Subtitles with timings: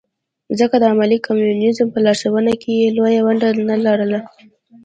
[0.59, 4.19] ځکه د عملي کمونیزم په لارښوونه کې یې لویه ونډه نه لرله.